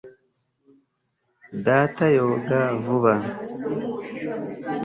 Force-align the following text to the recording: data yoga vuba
data 1.65 2.05
yoga 2.17 2.59
vuba 2.83 3.13